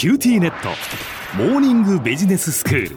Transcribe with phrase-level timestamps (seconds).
[0.00, 0.70] QTnet。
[1.36, 2.96] モーニングビジネススクール。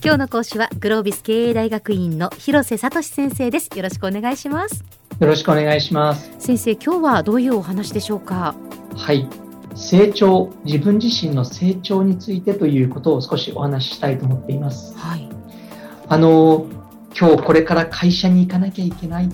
[0.00, 3.76] 今日の講師はグロービス経営大学院の広瀬聡先生です。
[3.76, 4.84] よろしくお願いします。
[5.18, 6.30] よろしくお願いします。
[6.38, 8.54] 先生今日はどういうお話でしょうか？
[8.94, 9.28] はい。
[9.74, 14.96] 成長自分自身の成長についてということを少しお話ししたいと思っています。
[14.96, 15.28] はい。
[16.06, 16.68] あの
[17.18, 19.28] 今日これから会社に行かなきゃいけない。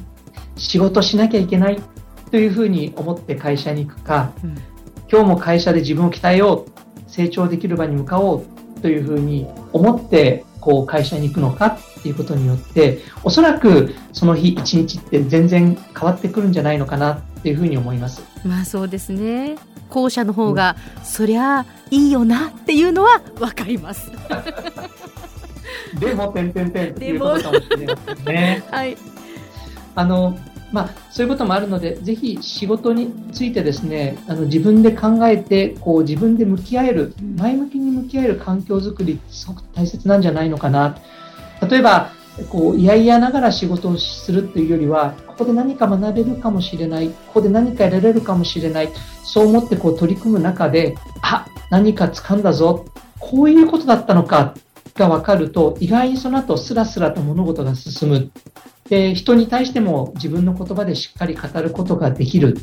[0.57, 1.83] 仕事しなきゃいけない。
[2.31, 4.57] というふうに思って会社に行くか、うん
[5.13, 8.47] 今日も会社で自分を鍛えよう成長できる場に向かおう
[8.81, 18.23] というふうに思ってこう会社に行くのかっていうことによっておそらくその日一日って全然変わってくるんじゃないのかなっていうふうに思います。
[18.47, 19.57] まあそうですね
[19.91, 24.11] 後者の方が、そりゃいいよなっていうのはわかります
[26.01, 28.65] でも、てんてんてんっていうことかもしれね。
[28.73, 28.97] はい
[29.95, 30.39] あの、
[30.73, 40.97] まあ、そういうこともあるので、ぜひ仕事についてですね、あの自分で考えて、こう自分で向き合える、前向きに向き合える環境づくりってすごく大切なんじゃないのかな。
[41.69, 42.11] 例えば、
[42.49, 48.89] こう、いやいやながら仕事をするっていうよりは、ここで何か学べるかもしれない、ここで何か得られるかもしれない、
[49.25, 52.87] そう思ってこう取り組む中で、あ、何か掴んだぞ、
[53.19, 54.55] こういうことだったのか
[54.95, 58.31] が分かると、意外にその後スラスラと物事が進む。
[58.89, 62.59] で、人に対しても自分の言葉でしっかり語ることができる。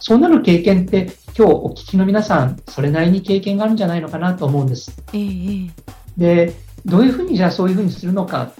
[0.00, 4.96] そうなる経験って今日お聞きの皆さん、それなりに経験があるんじゃないのかなと思うんです。
[5.12, 5.70] えええ
[6.16, 6.54] で、
[6.86, 8.52] どういうふうにじゃあそういうふうにするのか、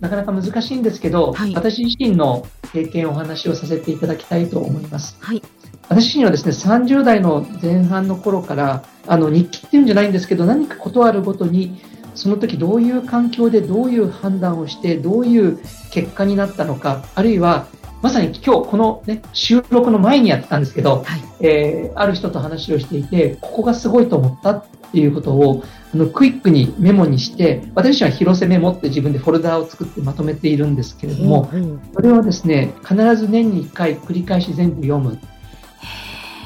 [0.00, 5.16] なかなか難しいんですけど、はい私自身の経験をお話をさせていただきたいと思います。
[5.20, 5.42] はい
[5.90, 11.80] 私自身はですね、30代の前半の頃から、あの、日記っていうんじゃないんですけど、何かことあるごとに、
[12.20, 15.58] その時どういう環境でどういう判断をして、どういう
[15.90, 17.66] 結果になったのか、あるいは、
[18.02, 35.18] まさに今日このね、収録の前にやってたんですけど、はいえーある人と話をしていて、ここがすごいと思ったっていうことを、あの、クイックにメモにして、私自身は広瀬メモって自分でフォルダーを作ってまとめているんですけれども、うんそれをですね、必ず年に1回繰り返し全部読む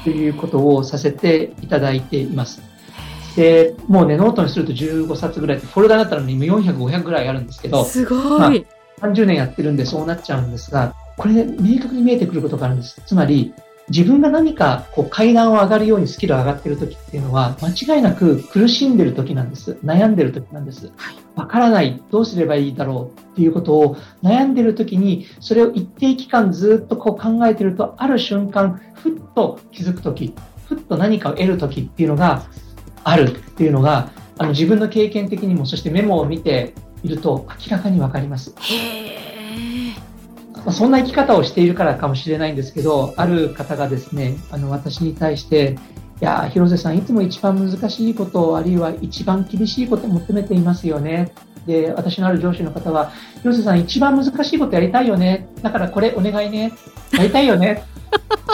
[0.05, 2.74] ということをさせていただいています。
[3.35, 8.65] で、もうね、ノートにすると15冊ぐらいで、フォルダだったらね、今400、500ぐらいあるんですけど、すごまあい、
[9.01, 13.01] 30年やってるんでそうなっちゃうんですが、これね、明確に見えてくることがあるんです。
[13.05, 13.53] つまり、
[13.89, 19.77] 自分が何かこう階段を上がるようにスキル上がってる時っていうのは、間違いなく苦しんでる時なんです。
[19.83, 20.91] 悩んでる時なんです。
[20.95, 30.33] はいわからない、どうすればいいだろうっていうことを悩んでる時に、それを一定期間ずっとこう考えてると、ある瞬間、ふっと気づく時、
[30.67, 32.43] ふっと何かを得る時っていうのが
[33.05, 36.73] あるっていうのが、あの自分の経験的にも、そしてメモを見て
[37.03, 38.53] いると明らかにわかります。
[40.55, 45.77] まあ、そんな生き方をしているからかもしれないんですけど、ある方がですね、あの私に対して、
[46.21, 51.31] いやー、広瀬さん、いつも一番難しいこと、あるいは一番厳しいことを求めていますよね。
[51.67, 53.11] で、私のある上司の方は、
[53.41, 55.47] 広瀬さん、一番難しいことやりたいよね。
[55.61, 56.73] だからこれお願いね。
[57.11, 57.83] やりたいよね。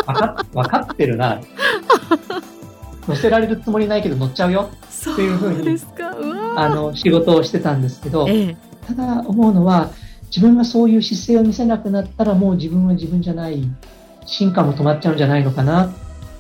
[0.06, 1.40] わかわかってるな。
[3.08, 4.70] 乗せられるつもりないけど乗っちゃうよ。
[4.90, 5.80] そっていうふうに
[6.56, 9.92] あの、仕事をしてたんですけど、ええただ思うのは、
[10.26, 13.64] 自分がそういう姿勢を見せなくなったらもう自分は自分じゃない、
[14.26, 15.94] 進化も止まっちゃうんじゃないのかな、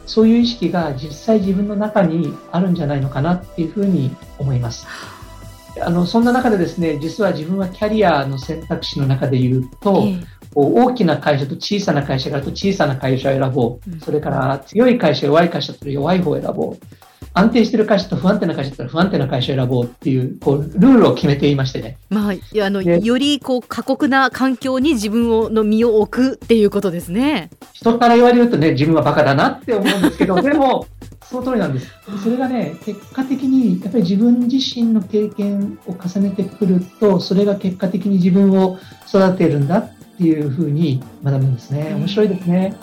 [0.06, 4.88] そういう意識が実際自分の中にあるんじゃないのかなっていうふうに思います。
[5.80, 10.20] あの、そんな中でですね、実は自分はキャリアの選択肢の中で言うと、え
[10.54, 14.00] 大きな会社と小さな会社があると小さな会社を選ぼうんう。
[14.02, 16.78] それから強い会社、弱い会社だったら弱い方を選ぼう。
[17.34, 21.98] 安定してる会社と不安定な会社だったら不安定な会社を選ぼうっていう、こう、ルールを決めていましてね。
[22.10, 27.50] まあいやあのでよりこう過酷な環境に自分をの身を置くっていうことですね。
[27.72, 30.86] 人から言われるとね、自分はバカだなって思うんですけど、でも、
[31.32, 31.88] その通りなんです。
[32.22, 38.78] それがね、結果的に、やっぱり自分自身の経験を重ねてくると、それが結果的に自分を
[39.08, 41.94] 育てるんだっていうふうに学ぶんですね。
[41.96, 42.76] 面白いですね。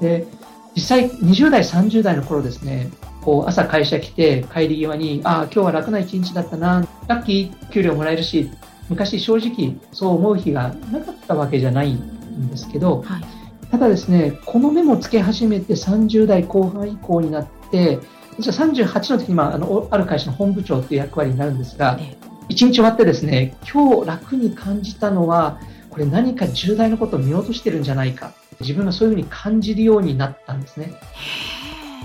[0.00, 0.26] えで、
[0.74, 2.90] 実際20代、30代の頃ですね、
[3.20, 8.50] こう朝会社来て帰り際に、ああ、今日は楽な一日だったな、ラッキー、給料もらえるし、
[8.88, 13.24] 昔正直そう思う日がなかったわけじゃないんですけど、はい
[13.72, 18.00] ただですね、このメモをつけ始めて30代後半以降になって、
[18.38, 22.14] 実は38の時に、まあ、あの、ある会社の本部長っていう役割になるんですがえ、
[22.50, 25.58] 一日終わってですね、今日楽に感じたのは、
[25.88, 28.34] これ何か重大なことを見落としてるんじゃないか。
[28.60, 30.92] 自分がそういうふうに感じるようになったんですね。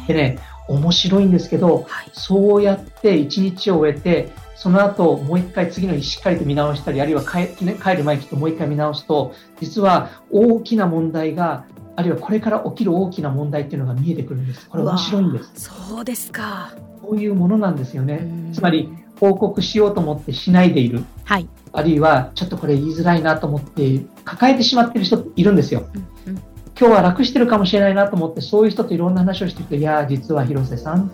[0.08, 11.66] でね、面白いんですけど、はいそうやって一日を終えて、その後もう一回次の日しっかりと見直したり、あるいは帰,、ね、帰る前にちょっともう一回見直すと、実は大きな問題が
[11.96, 14.68] あるいはこれから起きる大きな問題っていうのが見えてくるんです。
[14.68, 15.52] これ面白いんです。
[15.56, 16.74] そうですか。
[17.02, 18.52] そういうものなんですよね。
[18.52, 18.90] つまり
[19.20, 21.04] 報告しようと思ってしないでいる。
[21.24, 21.48] はい。
[21.72, 25.86] あるいはちょっとこれ言いづらいなと思って抱えてしまってる人いるんですよ。
[26.26, 26.42] うんうん、
[26.80, 31.12] 今日は楽してるかもしれないなと思ってそういう人といろんな話をしてるといや実は広瀬さん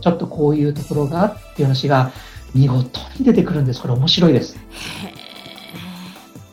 [0.00, 2.12] ちょっとこういうところがっていう話が
[2.54, 3.82] 見事に出てくるんです。
[3.82, 4.56] これ面白いです。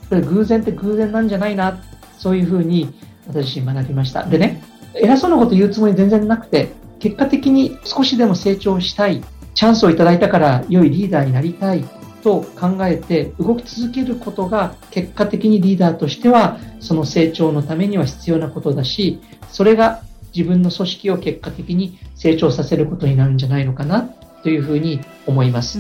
[0.10, 1.82] これ偶然って偶然なんじゃないな、
[2.18, 2.94] そういうふうに
[3.28, 4.24] 私学びました。
[4.26, 4.64] でね、
[4.94, 6.70] 偉そうなこと言うつもり全然なくて、
[7.00, 9.24] 結果的に少しでも成長したい、
[9.54, 11.84] チャンスをいただいたから良いリーダーになりたい
[12.24, 19.20] と考えて動き続けることが結果的にリーダーとしてはその成長のためには必要なことだし、
[19.50, 20.02] それが
[20.36, 24.10] 自分の組織を結果的に成長させることになるんじゃないのかな
[24.44, 25.80] というふうに思います。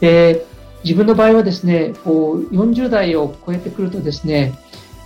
[0.00, 0.46] で
[0.84, 4.52] 自分の場合はですねこう40代を超えてくるとですね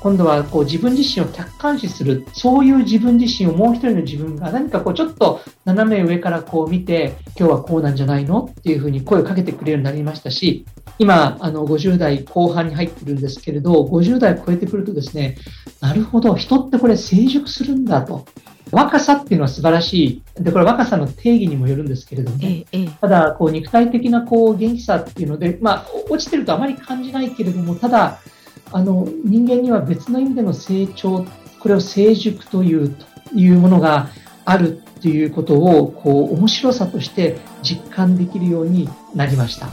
[0.01, 10.65] 今度はこう自分自身を客観視するそういう自分自身をもう一人の自分が何かこうちょっと斜め上からこう見て今日はこうなんじゃないのっていうふうに声をかけてくれるようになりましたし
[10.99, 15.37] 今あの50代後半に入ってるんですけれど50代超えてくるとですね
[15.81, 18.25] なるほど人ってこれ成熟するんだと
[18.71, 20.43] 若さっていうのは素晴らしい。
[20.43, 22.67] で、これ若さの定義にもよるんですけれどもね。
[22.73, 28.19] ええ、ただ、こう、肉体的なこう、元気さっていうので、まあ、落ちてるとあまり感じないけれども、ただ、
[28.73, 31.25] あの、人間には別の意味での成長、
[31.61, 34.09] これを成熟という、というものが
[34.45, 39.69] あるっていうことを、こう、面白さとして実感できるようになりました。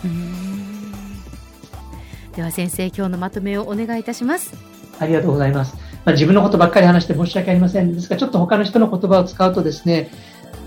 [2.36, 4.53] では先生、今日のまとめをお願いいたします。
[5.00, 5.85] ありがとうございます。
[6.06, 7.94] まあ、自分のことばっかり話して申し訳ありません。
[7.94, 10.12] ですが、ちょっと他の人の言葉を使うとですね、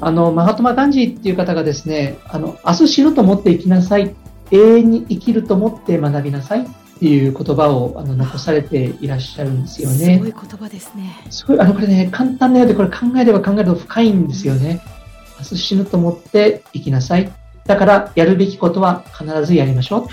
[0.01, 4.15] あの、マハトマ・ガンジーっていう方がですね、あの、明日死ぬと思って生きなさい。
[4.51, 6.65] 永遠に生きると思って学びなさいっ
[6.99, 9.97] ていう言葉をあの残されていらっしゃるんですよね。
[9.97, 11.17] すごい言葉ですね。
[11.31, 14.81] すごい、あの、これね、簡単なようで、これ考えれば考えると深いんですよね。
[15.39, 17.31] 明日死ぬと思って生きなさい。
[17.67, 20.07] だから、やるべきことは必ずやりましょう。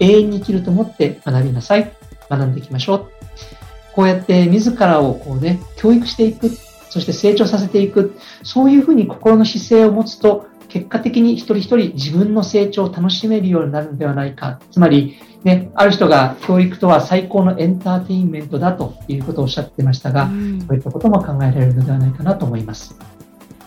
[0.00, 1.92] 永遠に生きると思って学びなさい。
[2.28, 3.63] 学んでいきましょう。
[3.94, 6.50] こうやって自らをこうね、教育していく、
[6.90, 14.58] そして成長させていく、そういうふうに心の姿勢を持つと、結果的に一人一人自分の成長を楽しめるようになるのではないか。
[14.72, 20.28] つまり、ね、ある人が教育とは最高のエンターテインメントだということをおっしゃってましたが、
[20.66, 22.96] そういったことも考えられるのではないかなと思います。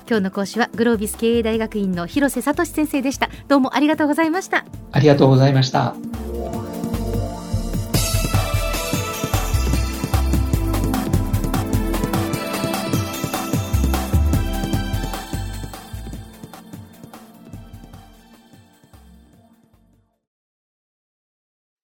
[0.10, 3.30] 今日の講師はグロービス経営大学院の広瀬聡先生でした。
[3.48, 4.66] どうもありがとうございました。
[4.92, 5.96] ありがとうございました。